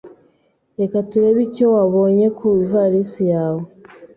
[0.79, 3.63] Reka turebe icyo wabonye ku ivarisi yawe.